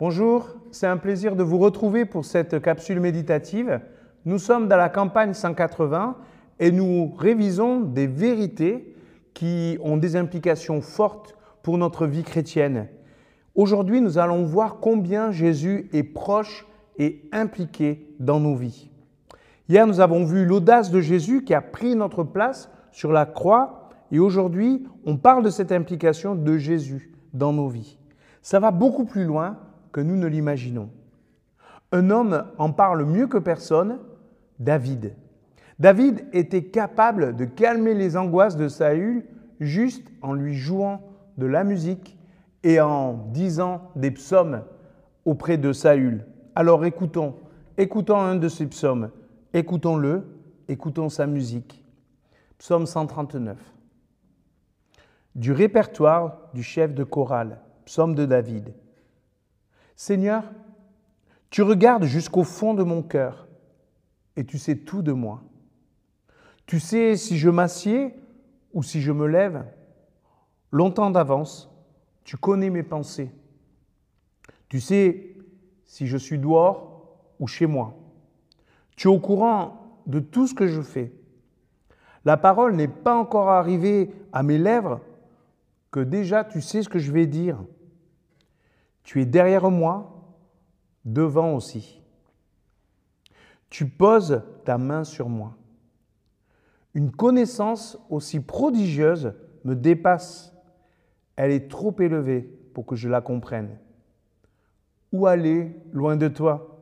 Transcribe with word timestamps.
Bonjour, 0.00 0.50
c'est 0.70 0.86
un 0.86 0.96
plaisir 0.96 1.34
de 1.34 1.42
vous 1.42 1.58
retrouver 1.58 2.04
pour 2.04 2.24
cette 2.24 2.62
capsule 2.62 3.00
méditative. 3.00 3.80
Nous 4.26 4.38
sommes 4.38 4.68
dans 4.68 4.76
la 4.76 4.90
campagne 4.90 5.34
180 5.34 6.16
et 6.60 6.70
nous 6.70 7.12
révisons 7.18 7.80
des 7.80 8.06
vérités 8.06 8.94
qui 9.34 9.76
ont 9.82 9.96
des 9.96 10.14
implications 10.14 10.82
fortes 10.82 11.36
pour 11.64 11.78
notre 11.78 12.06
vie 12.06 12.22
chrétienne. 12.22 12.86
Aujourd'hui, 13.56 14.00
nous 14.00 14.18
allons 14.18 14.44
voir 14.44 14.76
combien 14.76 15.32
Jésus 15.32 15.88
est 15.92 16.04
proche 16.04 16.64
et 16.96 17.28
impliqué 17.32 18.06
dans 18.20 18.38
nos 18.38 18.54
vies. 18.54 18.90
Hier, 19.68 19.84
nous 19.84 19.98
avons 19.98 20.24
vu 20.24 20.44
l'audace 20.44 20.92
de 20.92 21.00
Jésus 21.00 21.42
qui 21.42 21.54
a 21.54 21.60
pris 21.60 21.96
notre 21.96 22.22
place 22.22 22.70
sur 22.92 23.10
la 23.10 23.26
croix 23.26 23.88
et 24.12 24.20
aujourd'hui, 24.20 24.86
on 25.04 25.16
parle 25.16 25.42
de 25.42 25.50
cette 25.50 25.72
implication 25.72 26.36
de 26.36 26.56
Jésus 26.56 27.12
dans 27.32 27.52
nos 27.52 27.66
vies. 27.66 27.98
Ça 28.42 28.60
va 28.60 28.70
beaucoup 28.70 29.04
plus 29.04 29.24
loin 29.24 29.58
que 29.98 30.02
nous 30.04 30.14
ne 30.14 30.28
l'imaginons. 30.28 30.90
Un 31.90 32.10
homme 32.10 32.44
en 32.56 32.70
parle 32.70 33.04
mieux 33.04 33.26
que 33.26 33.36
personne, 33.36 33.98
David. 34.60 35.16
David 35.80 36.24
était 36.32 36.66
capable 36.66 37.34
de 37.34 37.44
calmer 37.44 37.94
les 37.94 38.16
angoisses 38.16 38.56
de 38.56 38.68
Saül 38.68 39.24
juste 39.58 40.06
en 40.22 40.34
lui 40.34 40.54
jouant 40.54 41.02
de 41.36 41.46
la 41.46 41.64
musique 41.64 42.16
et 42.62 42.80
en 42.80 43.14
disant 43.32 43.90
des 43.96 44.12
psaumes 44.12 44.62
auprès 45.24 45.58
de 45.58 45.72
Saül. 45.72 46.24
Alors 46.54 46.84
écoutons, 46.84 47.34
écoutons 47.76 48.20
un 48.20 48.36
de 48.36 48.46
ces 48.46 48.68
psaumes, 48.68 49.10
écoutons-le, 49.52 50.22
écoutons 50.68 51.08
sa 51.08 51.26
musique. 51.26 51.84
Psaume 52.58 52.86
139. 52.86 53.58
Du 55.34 55.50
répertoire 55.50 56.38
du 56.54 56.62
chef 56.62 56.94
de 56.94 57.02
chorale, 57.02 57.58
psaume 57.84 58.14
de 58.14 58.26
David. 58.26 58.72
Seigneur, 60.00 60.44
tu 61.50 61.62
regardes 61.62 62.04
jusqu'au 62.04 62.44
fond 62.44 62.72
de 62.72 62.84
mon 62.84 63.02
cœur 63.02 63.48
et 64.36 64.44
tu 64.44 64.56
sais 64.56 64.76
tout 64.76 65.02
de 65.02 65.10
moi. 65.10 65.42
Tu 66.66 66.78
sais 66.78 67.16
si 67.16 67.36
je 67.36 67.50
m'assieds 67.50 68.14
ou 68.72 68.84
si 68.84 69.02
je 69.02 69.10
me 69.10 69.26
lève. 69.26 69.64
Longtemps 70.70 71.10
d'avance, 71.10 71.68
tu 72.22 72.36
connais 72.36 72.70
mes 72.70 72.84
pensées. 72.84 73.32
Tu 74.68 74.78
sais 74.78 75.34
si 75.84 76.06
je 76.06 76.16
suis 76.16 76.38
dehors 76.38 77.18
ou 77.40 77.48
chez 77.48 77.66
moi. 77.66 77.98
Tu 78.94 79.08
es 79.08 79.10
au 79.10 79.18
courant 79.18 80.00
de 80.06 80.20
tout 80.20 80.46
ce 80.46 80.54
que 80.54 80.68
je 80.68 80.80
fais. 80.80 81.12
La 82.24 82.36
parole 82.36 82.76
n'est 82.76 82.86
pas 82.86 83.16
encore 83.16 83.48
arrivée 83.48 84.12
à 84.32 84.44
mes 84.44 84.58
lèvres 84.58 85.00
que 85.90 85.98
déjà 85.98 86.44
tu 86.44 86.60
sais 86.60 86.84
ce 86.84 86.88
que 86.88 87.00
je 87.00 87.10
vais 87.10 87.26
dire. 87.26 87.58
Tu 89.08 89.22
es 89.22 89.24
derrière 89.24 89.70
moi, 89.70 90.36
devant 91.06 91.54
aussi. 91.54 92.02
Tu 93.70 93.88
poses 93.88 94.42
ta 94.66 94.76
main 94.76 95.02
sur 95.02 95.30
moi. 95.30 95.56
Une 96.92 97.10
connaissance 97.10 97.98
aussi 98.10 98.38
prodigieuse 98.38 99.32
me 99.64 99.74
dépasse. 99.74 100.52
Elle 101.36 101.52
est 101.52 101.70
trop 101.70 101.96
élevée 101.98 102.42
pour 102.74 102.84
que 102.84 102.96
je 102.96 103.08
la 103.08 103.22
comprenne. 103.22 103.78
Où 105.10 105.26
aller 105.26 105.74
loin 105.90 106.16
de 106.16 106.28
toi? 106.28 106.78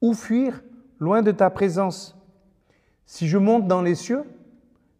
Où 0.00 0.14
fuir 0.14 0.62
loin 0.98 1.20
de 1.20 1.32
ta 1.32 1.50
présence? 1.50 2.18
Si 3.04 3.28
je 3.28 3.36
monte 3.36 3.68
dans 3.68 3.82
les 3.82 3.94
cieux, 3.94 4.24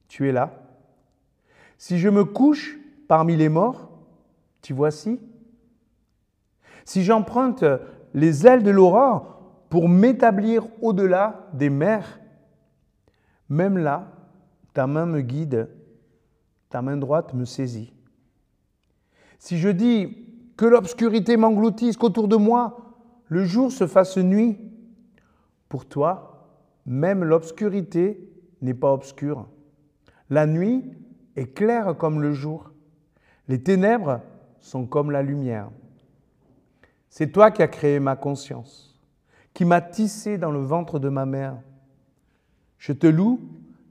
tu 0.07 0.29
es 0.29 0.33
là. 0.33 0.53
Si 1.79 1.99
je 1.99 2.11
me 2.11 2.27
couche 2.27 2.77
parmi 3.09 3.37
les 3.37 3.49
morts, 3.49 3.89
tu 4.61 4.75
voici. 4.75 5.19
Si 6.85 7.03
j'emprunte 7.03 7.65
les 8.15 8.47
ailes 8.47 8.63
de 8.63 8.71
l'aurore 8.71 9.41
pour 9.71 9.89
m'établir 9.89 10.67
au-delà 10.81 11.49
des 11.55 11.71
mers, 11.71 12.21
même 13.49 13.79
là, 13.79 14.13
ta 14.75 14.87
main 14.87 15.07
me 15.07 15.21
guide, 15.21 15.69
ta 16.71 16.83
main 16.83 16.97
droite 16.97 17.35
me 17.35 17.45
saisit. 17.45 17.93
Si 19.39 19.59
je 19.59 19.69
dis 19.69 20.27
que 20.57 20.67
l'obscurité 20.67 21.37
m'engloutisse, 21.37 21.97
qu'autour 21.97 22.29
de 22.29 22.37
moi 22.37 22.79
le 23.29 23.45
jour 23.45 23.73
se 23.73 23.87
fasse 23.87 24.19
nuit, 24.19 24.59
pour 25.71 25.87
toi, 25.87 26.51
même 26.85 27.25
l'obscurité 27.25 28.31
n'est 28.61 28.75
pas 28.75 28.93
obscure. 28.93 29.49
La 30.29 30.47
nuit 30.47 30.85
est 31.37 31.55
claire 31.55 31.97
comme 31.97 32.21
le 32.21 32.35
jour. 32.35 32.73
Les 33.49 33.63
ténèbres 33.63 34.21
sont 34.61 34.87
comme 34.87 35.11
la 35.11 35.23
lumière. 35.23 35.71
C'est 37.15 37.31
toi 37.31 37.51
qui 37.51 37.63
as 37.63 37.69
créé 37.69 38.01
ma 38.01 38.17
conscience, 38.17 38.99
qui 39.53 39.67
m'as 39.67 39.83
tissé 39.83 40.39
dans 40.39 40.51
le 40.51 40.61
ventre 40.61 40.99
de 40.99 41.11
ma 41.11 41.27
mère. 41.27 41.59
Je 42.79 42.95
te 42.95 43.07
loue 43.07 43.39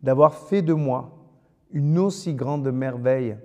d'avoir 0.02 0.34
fait 0.34 0.64
de 0.64 0.74
moi 0.74 1.24
une 1.70 2.00
aussi 2.00 2.34
grande 2.34 2.72
merveille. 2.72 3.38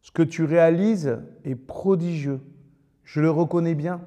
Ce 0.00 0.10
que 0.10 0.22
tu 0.22 0.44
réalises 0.44 1.18
est 1.44 1.56
prodigieux, 1.56 2.40
je 3.04 3.20
le 3.20 3.30
reconnais 3.30 3.74
bien. 3.74 4.00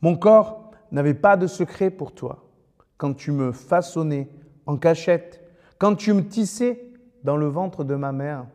Mon 0.00 0.16
corps 0.16 0.70
n'avait 0.92 1.12
pas 1.12 1.36
de 1.36 1.46
secret 1.46 1.90
pour 1.90 2.14
toi 2.14 2.48
quand 2.96 3.12
tu 3.12 3.32
me 3.32 3.52
façonnais 3.52 4.30
en 4.64 4.78
cachette, 4.78 5.46
quand 5.76 5.94
tu 5.94 6.14
me 6.14 6.26
tissais 6.26 6.90
dans 7.22 7.36
le 7.36 7.48
ventre 7.48 7.84
de 7.84 7.96
ma 7.96 8.12
mère. 8.12 8.46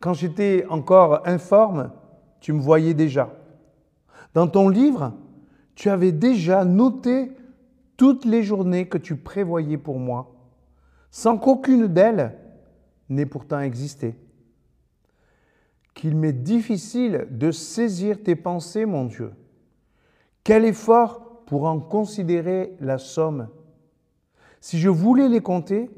Quand 0.00 0.14
j'étais 0.14 0.66
encore 0.68 1.24
informe, 1.28 1.92
tu 2.40 2.52
me 2.52 2.60
voyais 2.60 2.94
déjà. 2.94 3.30
Dans 4.34 4.48
ton 4.48 4.68
livre, 4.68 5.14
tu 5.74 5.88
avais 5.88 6.12
déjà 6.12 6.64
noté 6.64 7.32
toutes 7.96 8.24
les 8.24 8.42
journées 8.42 8.88
que 8.88 8.98
tu 8.98 9.16
prévoyais 9.16 9.78
pour 9.78 9.98
moi, 9.98 10.34
sans 11.10 11.38
qu'aucune 11.38 11.86
d'elles 11.86 12.36
n'ait 13.08 13.26
pourtant 13.26 13.60
existé. 13.60 14.16
Qu'il 15.94 16.16
m'est 16.16 16.32
difficile 16.32 17.26
de 17.30 17.50
saisir 17.50 18.22
tes 18.22 18.36
pensées, 18.36 18.86
mon 18.86 19.04
Dieu. 19.04 19.32
Quel 20.44 20.64
effort 20.64 21.30
pour 21.50 21.64
en 21.64 21.80
considérer 21.80 22.76
la 22.78 22.96
somme. 22.96 23.48
Si 24.60 24.78
je 24.78 24.88
voulais 24.88 25.28
les 25.28 25.40
compter, 25.40 25.90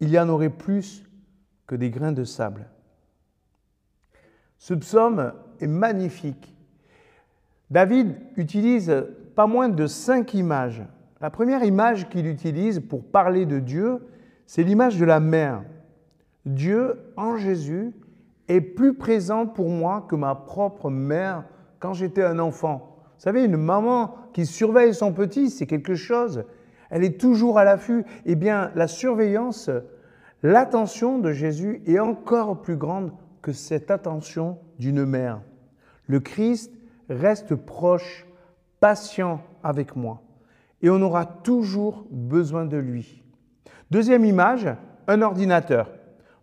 il 0.00 0.08
y 0.08 0.18
en 0.18 0.30
aurait 0.30 0.48
plus 0.48 1.04
que 1.66 1.74
des 1.74 1.90
grains 1.90 2.12
de 2.12 2.24
sable. 2.24 2.70
Ce 4.56 4.72
psaume 4.72 5.34
magnifique. 5.66 6.54
David 7.70 8.16
utilise 8.36 9.06
pas 9.34 9.46
moins 9.46 9.68
de 9.68 9.86
cinq 9.86 10.34
images 10.34 10.82
la 11.20 11.28
première 11.28 11.62
image 11.64 12.08
qu'il 12.08 12.26
utilise 12.26 12.80
pour 12.80 13.04
parler 13.04 13.44
de 13.44 13.58
Dieu, 13.58 13.98
c'est 14.46 14.62
l'image 14.62 14.98
de 14.98 15.04
la 15.04 15.20
mère. 15.20 15.62
Dieu, 16.46 16.98
en 17.16 17.36
Jésus, 17.36 17.92
est 18.48 18.62
plus 18.62 18.94
présent 18.94 19.46
pour 19.46 19.68
moi 19.68 20.06
que 20.08 20.16
ma 20.16 20.34
propre 20.34 20.88
mère 20.88 21.44
quand 21.78 21.92
j'étais 21.92 22.24
un 22.24 22.38
enfant. 22.38 22.96
Vous 23.16 23.24
savez, 23.24 23.44
une 23.44 23.58
maman 23.58 24.14
qui 24.32 24.46
surveille 24.46 24.94
son 24.94 25.12
petit, 25.12 25.50
c'est 25.50 25.66
quelque 25.66 25.94
chose. 25.94 26.44
Elle 26.88 27.04
est 27.04 27.20
toujours 27.20 27.58
à 27.58 27.64
l'affût. 27.64 28.04
Eh 28.24 28.34
bien, 28.34 28.70
la 28.74 28.88
surveillance, 28.88 29.70
l'attention 30.42 31.18
de 31.18 31.32
Jésus 31.32 31.82
est 31.86 31.98
encore 31.98 32.62
plus 32.62 32.76
grande 32.76 33.12
que 33.42 33.52
cette 33.52 33.90
attention 33.90 34.56
d'une 34.78 35.04
mère. 35.04 35.40
Le 36.10 36.18
Christ 36.18 36.72
reste 37.08 37.54
proche, 37.54 38.26
patient 38.80 39.40
avec 39.62 39.94
moi 39.94 40.20
et 40.82 40.90
on 40.90 41.00
aura 41.02 41.24
toujours 41.24 42.04
besoin 42.10 42.64
de 42.64 42.76
lui. 42.76 43.22
Deuxième 43.92 44.24
image, 44.24 44.66
un 45.06 45.22
ordinateur. 45.22 45.88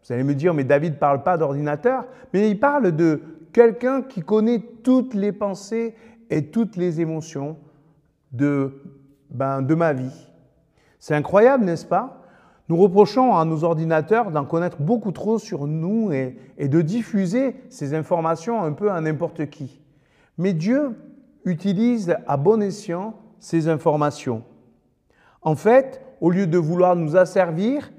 Vous 0.02 0.14
allez 0.14 0.24
me 0.24 0.36
dire, 0.36 0.54
mais 0.54 0.64
David 0.64 0.94
ne 0.94 0.98
parle 0.98 1.22
pas 1.22 1.38
d'ordinateur, 1.38 2.06
mais 2.32 2.50
il 2.50 2.58
parle 2.58 2.96
de 2.96 3.22
quelqu'un 3.52 4.04
qui 4.04 4.22
connaît 4.22 4.64
toutes 4.86 5.14
les 5.14 5.34
pensées 5.34 5.96
et 6.30 6.46
toutes 6.46 6.78
les 6.78 7.02
émotions 7.02 7.58
de, 8.32 8.72
ben, 9.30 9.62
de 9.62 9.76
ma 9.76 9.92
vie. 9.92 10.30
C'est 10.98 11.14
incroyable, 11.14 11.66
n'est-ce 11.66 11.86
pas? 11.86 12.24
Nous 12.70 12.76
reprochons 12.76 13.36
à 13.36 13.46
nos 13.46 13.64
ordinateurs 13.64 14.32
d'en 14.32 14.44
connaître 14.44 14.82
beaucoup 14.82 15.14
trop 15.14 15.40
sur 15.40 15.68
nous 15.68 16.12
et, 16.12 16.38
de 16.60 16.82
diffuser 16.82 17.56
ces 17.70 17.94
informations 17.94 18.62
un 18.62 18.74
peu 18.74 18.92
à 18.92 19.00
n'importe 19.00 19.50
qui. 19.50 19.80
Mais 20.38 20.54
Dieu 20.54 20.98
utilise 21.46 22.18
à 22.28 22.36
bon 22.36 22.62
escient 22.62 23.14
ces 23.40 23.70
informations. 23.70 24.44
En 25.42 25.56
fait, 25.56 26.02
au 26.20 26.30
lieu 26.30 26.46
de 26.46 26.58
vouloir 26.58 26.98
nous 26.98 27.16
asservir, 27.16 27.92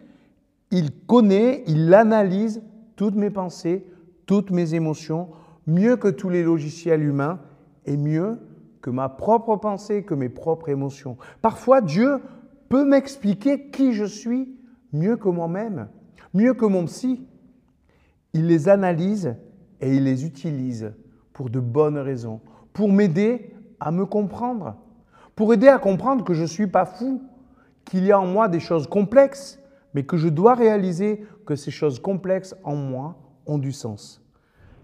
il 0.70 0.91
connaît, 1.06 1.62
il 1.67 1.94
analyse 1.94 2.62
toutes 2.94 3.15
mes 3.15 3.31
pensées, 3.31 3.87
toutes 4.26 4.50
mes 4.50 4.75
émotions, 4.75 5.29
mieux 5.67 5.97
que 5.97 6.09
tous 6.09 6.29
les 6.29 6.43
logiciels 6.43 7.03
humains 7.03 7.41
et 7.87 7.97
mieux 7.97 8.38
que 8.82 8.91
ma 8.91 9.09
propre 9.09 9.56
pensée, 9.56 10.03
que 10.03 10.15
mes 10.15 10.29
propres 10.29 10.69
émotions. 10.69 11.17
Parfois, 11.41 11.81
Dieu 11.81 12.20
peut 12.69 12.85
m'expliquer 12.85 13.70
qui 13.70 13.94
je 13.94 14.05
suis 14.05 14.57
mieux 14.93 15.17
que 15.17 15.29
moi-même, 15.29 15.88
mieux 16.35 16.55
que 16.55 16.67
mon 16.67 16.85
psy. 16.87 17.26
Il 18.32 18.46
les 18.46 18.69
analyse 18.69 19.35
et 19.81 19.96
il 19.96 20.05
les 20.05 20.25
utilise 20.25 20.93
pour 21.32 21.50
de 21.50 21.61
bonnes 21.61 21.99
raisons, 21.99 22.40
pour 22.73 22.90
m'aider 22.90 23.55
à 23.81 23.90
me 23.90 24.06
comprendre, 24.06 24.76
pour 25.35 25.55
aider 25.55 25.69
à 25.69 25.79
comprendre 25.79 26.25
que 26.25 26.35
je 26.35 26.43
ne 26.43 26.46
suis 26.46 26.67
pas 26.67 26.85
fou, 26.85 27.23
qu'il 27.85 28.05
y 28.05 28.12
a 28.12 28.20
en 28.20 28.26
moi 28.26 28.49
des 28.49 28.61
choses 28.61 28.87
complexes, 28.87 29.58
mais 29.94 30.02
que 30.02 30.17
je 30.17 30.29
dois 30.29 30.55
réaliser 30.55 31.25
que 31.46 31.56
ces 31.56 31.70
choses 31.70 32.00
complexes 32.00 32.55
en 32.64 32.76
moi 32.76 33.17
ont 33.46 33.58
du 33.58 33.73
sens. 33.73 34.23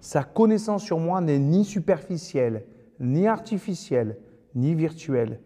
Sa 0.00 0.22
connaissance 0.22 0.82
sur 0.82 0.98
moi 0.98 1.20
n'est 1.20 1.38
ni 1.38 1.64
superficielle, 1.64 2.64
ni 3.00 3.26
artificielle, 3.26 4.18
ni 4.54 4.74
virtuelle. 4.74 5.40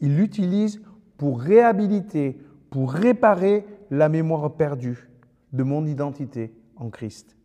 Il 0.00 0.16
l'utilise 0.16 0.82
pour 1.16 1.40
réhabiliter, 1.40 2.40
pour 2.70 2.92
réparer 2.92 3.64
la 3.92 4.08
mémoire 4.08 4.54
perdue 4.54 5.06
de 5.52 5.62
mon 5.62 5.84
identité 5.84 6.54
en 6.76 6.88
Christ. 6.88 7.36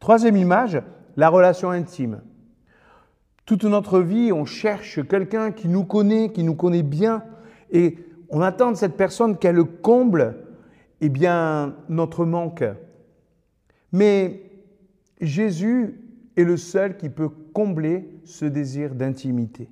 Troisième 0.00 0.36
image, 0.36 0.82
la 1.16 1.28
relation 1.28 1.70
intime. 1.70 2.20
Toute 3.46 3.62
notre 3.62 4.00
vie, 4.00 4.32
on 4.32 4.44
cherche 4.44 5.06
quelqu'un 5.06 5.52
qui 5.52 5.68
nous 5.68 5.84
connaît, 5.84 6.32
qui 6.32 6.42
nous 6.42 6.56
connaît 6.56 6.82
bien, 6.82 7.22
et 7.70 7.96
on 8.28 8.40
attend 8.40 8.72
de 8.72 8.76
cette 8.76 8.96
personne 8.96 9.38
qu'elle 9.38 9.62
comble 9.62 10.36
eh 11.00 11.08
bien, 11.08 11.76
notre 11.88 12.24
manque. 12.24 12.64
Mais 13.92 14.50
Jésus 15.20 16.00
est 16.36 16.44
le 16.44 16.56
seul 16.56 16.96
qui 16.96 17.08
peut 17.08 17.28
combler 17.28 18.20
ce 18.24 18.46
désir 18.46 18.96
d'intimité. 18.96 19.70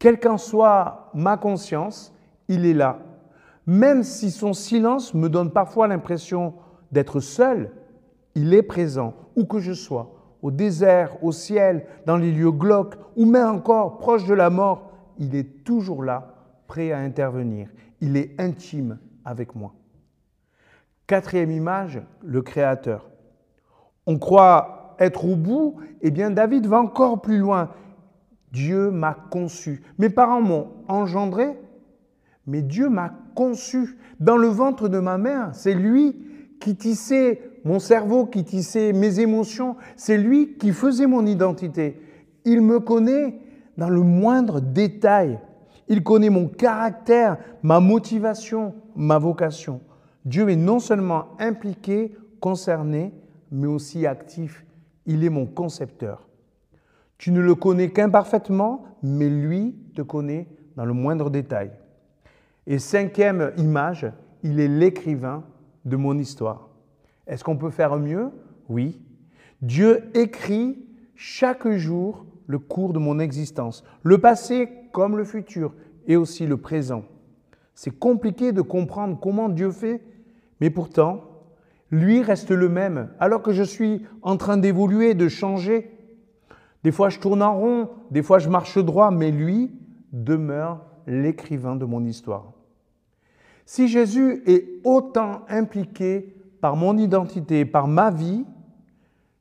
Quelle 0.00 0.18
qu'en 0.18 0.38
soit 0.38 1.12
ma 1.14 1.36
conscience, 1.36 2.12
il 2.48 2.66
est 2.66 2.74
là. 2.74 3.09
Même 3.66 4.02
si 4.02 4.30
son 4.30 4.52
silence 4.52 5.14
me 5.14 5.28
donne 5.28 5.50
parfois 5.50 5.86
l'impression 5.86 6.54
d'être 6.92 7.20
seul, 7.20 7.70
il 8.34 8.54
est 8.54 8.62
présent, 8.62 9.14
où 9.36 9.44
que 9.44 9.58
je 9.58 9.72
sois, 9.72 10.14
au 10.42 10.50
désert, 10.50 11.22
au 11.22 11.32
ciel, 11.32 11.86
dans 12.06 12.16
les 12.16 12.32
lieux 12.32 12.52
glauques, 12.52 12.96
ou 13.16 13.26
même 13.26 13.48
encore 13.48 13.98
proche 13.98 14.26
de 14.26 14.34
la 14.34 14.50
mort, 14.50 14.90
il 15.18 15.34
est 15.34 15.64
toujours 15.64 16.02
là, 16.02 16.34
prêt 16.66 16.92
à 16.92 16.98
intervenir. 16.98 17.68
Il 18.00 18.16
est 18.16 18.40
intime 18.40 18.98
avec 19.24 19.54
moi. 19.54 19.74
Quatrième 21.06 21.50
image, 21.50 22.00
le 22.22 22.40
Créateur. 22.40 23.10
On 24.06 24.18
croit 24.18 24.94
être 24.98 25.24
au 25.24 25.36
bout, 25.36 25.76
eh 26.00 26.10
bien 26.10 26.30
David 26.30 26.66
va 26.66 26.80
encore 26.80 27.20
plus 27.20 27.38
loin. 27.38 27.70
Dieu 28.52 28.90
m'a 28.90 29.14
conçu. 29.14 29.82
Mes 29.98 30.10
parents 30.10 30.40
m'ont 30.40 30.68
engendré, 30.88 31.58
mais 32.46 32.62
Dieu 32.62 32.88
m'a 32.88 33.12
conçu. 33.34 33.98
Dans 34.18 34.36
le 34.36 34.48
ventre 34.48 34.88
de 34.88 34.98
ma 34.98 35.18
mère, 35.18 35.50
c'est 35.52 35.74
lui 35.74 36.16
qui 36.60 36.76
tissait 36.76 37.40
mon 37.64 37.78
cerveau, 37.78 38.26
qui 38.26 38.44
tissait 38.44 38.92
mes 38.92 39.20
émotions. 39.20 39.76
C'est 39.96 40.18
lui 40.18 40.54
qui 40.58 40.72
faisait 40.72 41.06
mon 41.06 41.26
identité. 41.26 42.00
Il 42.44 42.60
me 42.60 42.80
connaît 42.80 43.40
dans 43.76 43.88
le 43.88 44.02
moindre 44.02 44.60
détail. 44.60 45.38
Il 45.88 46.02
connaît 46.02 46.30
mon 46.30 46.46
caractère, 46.46 47.38
ma 47.62 47.80
motivation, 47.80 48.74
ma 48.94 49.18
vocation. 49.18 49.80
Dieu 50.24 50.48
est 50.50 50.56
non 50.56 50.78
seulement 50.78 51.28
impliqué, 51.38 52.14
concerné, 52.40 53.12
mais 53.50 53.66
aussi 53.66 54.06
actif. 54.06 54.64
Il 55.06 55.24
est 55.24 55.30
mon 55.30 55.46
concepteur. 55.46 56.28
Tu 57.18 57.32
ne 57.32 57.40
le 57.40 57.54
connais 57.54 57.90
qu'imparfaitement, 57.90 58.84
mais 59.02 59.28
lui 59.28 59.74
te 59.94 60.02
connaît 60.02 60.46
dans 60.76 60.84
le 60.84 60.92
moindre 60.92 61.30
détail. 61.30 61.70
Et 62.66 62.78
cinquième 62.78 63.52
image, 63.56 64.10
il 64.42 64.60
est 64.60 64.68
l'écrivain 64.68 65.44
de 65.84 65.96
mon 65.96 66.18
histoire. 66.18 66.68
Est-ce 67.26 67.44
qu'on 67.44 67.56
peut 67.56 67.70
faire 67.70 67.96
mieux? 67.96 68.30
Oui. 68.68 69.00
Dieu 69.62 70.04
écrit 70.14 70.78
chaque 71.14 71.68
jour 71.68 72.26
le 72.46 72.58
cours 72.58 72.92
de 72.92 72.98
mon 72.98 73.18
existence, 73.18 73.84
le 74.02 74.18
passé 74.18 74.68
comme 74.92 75.16
le 75.16 75.24
futur 75.24 75.74
et 76.06 76.16
aussi 76.16 76.46
le 76.46 76.56
présent. 76.56 77.04
C'est 77.74 77.96
compliqué 77.96 78.52
de 78.52 78.62
comprendre 78.62 79.18
comment 79.20 79.48
Dieu 79.48 79.70
fait, 79.70 80.02
mais 80.60 80.70
pourtant, 80.70 81.24
lui 81.90 82.22
reste 82.22 82.50
le 82.50 82.68
même, 82.68 83.08
alors 83.18 83.42
que 83.42 83.52
je 83.52 83.62
suis 83.62 84.06
en 84.22 84.36
train 84.36 84.56
d'évoluer, 84.56 85.14
de 85.14 85.28
changer. 85.28 85.90
Des 86.84 86.92
fois, 86.92 87.08
je 87.08 87.18
tourne 87.18 87.42
en 87.42 87.56
rond, 87.56 87.90
des 88.10 88.22
fois, 88.22 88.38
je 88.38 88.48
marche 88.48 88.78
droit, 88.78 89.10
mais 89.10 89.30
lui 89.30 89.70
demeure 90.12 90.84
l'écrivain 91.10 91.76
de 91.76 91.84
mon 91.84 92.04
histoire. 92.04 92.52
Si 93.66 93.88
Jésus 93.88 94.42
est 94.46 94.80
autant 94.84 95.42
impliqué 95.48 96.34
par 96.60 96.76
mon 96.76 96.96
identité, 96.96 97.64
par 97.64 97.88
ma 97.88 98.10
vie, 98.10 98.44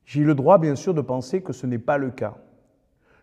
j'ai 0.06 0.24
le 0.24 0.36
droit, 0.36 0.58
bien 0.58 0.76
sûr, 0.76 0.94
de 0.94 1.02
penser 1.02 1.42
que 1.42 1.54
ce 1.54 1.68
n'est 1.68 1.78
pas 1.78 1.98
le 1.98 2.10
cas. 2.10 2.38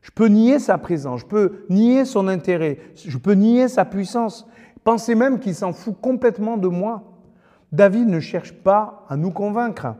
Je 0.02 0.10
peux 0.12 0.28
nier 0.28 0.60
sa 0.60 0.78
présence, 0.78 1.20
je 1.22 1.26
peux 1.26 1.64
nier 1.68 2.04
son 2.04 2.28
intérêt, 2.28 2.78
je 2.94 3.18
peux 3.18 3.32
nier 3.32 3.66
sa 3.68 3.84
puissance, 3.84 4.46
penser 4.84 5.16
même 5.16 5.40
qu'il 5.40 5.54
s'en 5.54 5.72
fout 5.72 5.96
complètement 6.00 6.56
de 6.56 6.68
moi. 6.68 7.02
David 7.72 8.08
ne 8.08 8.20
cherche 8.20 8.52
pas 8.52 9.04
à 9.08 9.16
nous 9.16 9.32
convaincre, 9.32 9.96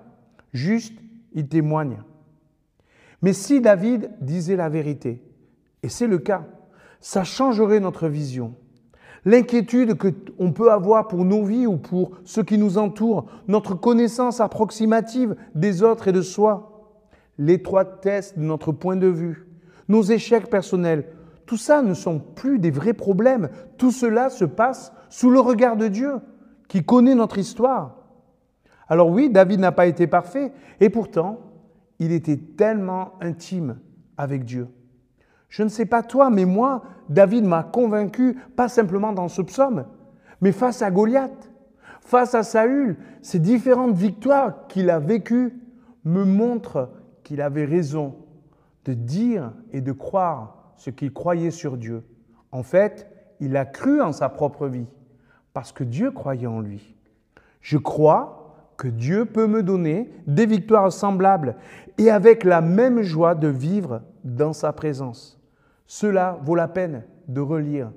juste 0.53 0.97
il 1.33 1.49
témoigne. 1.49 1.99
Mais 3.21 3.33
si 3.33 3.61
David 3.61 4.11
disait 4.21 4.57
la 4.57 4.69
vérité, 4.69 5.23
et 5.83 5.89
c'est 5.89 6.07
le 6.07 6.19
cas, 6.19 6.47
ça 7.01 7.25
changerait 7.25 7.81
notre 7.81 8.09
vision. 8.09 8.55
L'inquiétude 9.25 9.95
que 9.95 10.09
on 10.39 10.53
peut 10.53 10.71
avoir 10.71 11.09
pour 11.09 11.25
nos 11.25 11.45
vies 11.45 11.67
ou 11.67 11.77
pour 11.77 12.13
ceux 12.25 12.45
qui 12.45 12.59
nous 12.59 12.79
entourent, 12.79 13.27
notre 13.49 13.75
connaissance 13.75 14.41
approximative 14.41 15.35
des 15.55 15.83
autres 15.83 16.09
et 16.09 16.13
de 16.13 16.23
soi, 16.23 17.01
l'étroitesse 17.39 18.37
de 18.37 18.43
notre 18.43 18.73
point 18.73 18.97
de 18.97 19.09
vue, 19.09 19.49
nos 19.89 20.03
échecs 20.03 20.49
personnels, 20.49 21.07
tout 21.47 21.57
ça 21.57 21.81
ne 21.81 21.95
sont 21.95 22.19
plus 22.19 22.59
des 22.59 22.73
vrais 22.73 22.93
problèmes. 22.93 23.49
Tout 23.79 23.93
cela 23.93 24.31
se 24.31 24.45
passe 24.45 24.93
sous 25.09 25.31
le 25.31 25.41
regard 25.41 25.77
de 25.77 25.87
Dieu, 25.89 26.17
qui 26.69 26.85
connaît 26.85 27.15
notre 27.15 27.39
histoire. 27.39 27.97
Alors 28.89 29.09
oui, 29.09 29.31
David 29.31 29.61
n'a 29.61 29.73
pas 29.73 29.87
été 29.87 30.07
parfait, 30.09 30.53
et 30.81 30.91
pourtant, 30.91 31.41
il 31.99 32.13
était 32.13 32.37
tellement 32.37 33.13
intime 33.21 33.79
avec 34.17 34.45
Dieu. 34.45 34.69
Je 35.49 35.63
ne 35.63 35.69
sais 35.69 35.87
pas 35.87 36.03
toi, 36.03 36.31
mais 36.31 36.45
moi, 36.45 36.83
David 37.09 37.45
m'a 37.45 37.63
convaincu, 37.63 38.37
pas 38.57 38.69
simplement 38.69 39.13
dans 39.13 39.29
ce 39.29 39.43
psaume, 39.43 39.87
mais 40.41 40.53
face 40.53 40.83
à 40.83 40.91
Goliath, 40.91 41.51
face 42.01 42.35
à 42.35 42.43
Saül, 42.43 42.97
ces 43.23 43.39
différentes 43.39 43.95
victoires 43.95 44.67
qu'il 44.69 44.91
a 44.91 44.99
vécues 44.99 45.55
me 46.05 46.25
montrent 46.25 46.91
qu'il 47.25 47.41
avait 47.41 47.65
raison 47.65 48.17
de 48.85 48.95
dire 48.95 49.53
et 49.73 49.81
de 49.81 49.93
croire 49.93 50.73
ce 50.77 50.91
qu'il 50.91 51.13
croyait 51.13 51.51
sur 51.51 51.77
Dieu. 51.77 52.05
En 52.53 52.63
fait, 52.63 53.11
il 53.41 53.57
a 53.57 53.65
cru 53.65 54.01
en 54.01 54.13
sa 54.13 54.29
propre 54.29 54.69
vie, 54.69 54.87
parce 55.53 55.73
que 55.73 55.85
Dieu 55.85 56.11
croyait 56.11 56.47
en 56.47 56.61
lui. 56.61 56.95
Je 57.61 57.79
crois 57.79 58.55
que 58.77 58.89
Dieu 58.89 59.25
peut 59.25 59.47
me 59.47 59.63
donner 59.63 60.11
des 60.27 60.47
victoires 60.47 60.93
semblables 60.93 61.57
et 61.99 62.11
avec 62.11 62.45
la 62.45 62.61
même 62.61 63.03
joie 63.03 63.35
de 63.35 63.49
vivre 63.49 64.03
dans 64.23 64.53
sa 64.53 64.73
présence. 64.73 65.36
Cela 65.87 66.39
vaut 66.43 66.55
la 66.55 66.69
peine 66.69 67.05
de 67.29 67.41
relire 67.41 67.93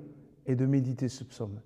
et 0.46 0.54
de 0.54 0.66
méditer 0.66 1.08
ce 1.08 1.24
psaume. 1.24 1.60